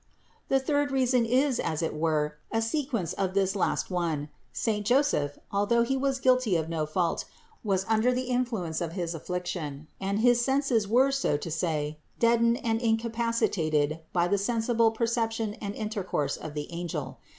[0.47, 5.37] The third reason is as it were a sequence of this last one: saint Joseph,
[5.51, 7.25] although he was guilty of no fault,
[7.63, 12.65] was under the influence of his affliction and his senses were so to say deadened
[12.65, 17.19] and incapacitated for the sensi ble perception and intercourse of the angel.